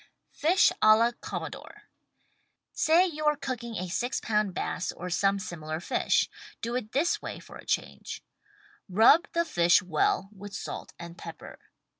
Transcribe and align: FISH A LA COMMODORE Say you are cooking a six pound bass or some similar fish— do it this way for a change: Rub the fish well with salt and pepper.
FISH 0.33 0.71
A 0.81 0.95
LA 0.95 1.11
COMMODORE 1.21 1.83
Say 2.71 3.05
you 3.05 3.25
are 3.27 3.35
cooking 3.35 3.75
a 3.75 3.87
six 3.87 4.19
pound 4.19 4.55
bass 4.55 4.91
or 4.91 5.11
some 5.11 5.37
similar 5.37 5.79
fish— 5.79 6.27
do 6.63 6.75
it 6.75 6.91
this 6.93 7.21
way 7.21 7.39
for 7.39 7.57
a 7.57 7.67
change: 7.67 8.23
Rub 8.89 9.27
the 9.33 9.45
fish 9.45 9.79
well 9.83 10.27
with 10.31 10.55
salt 10.55 10.93
and 10.97 11.19
pepper. 11.19 11.59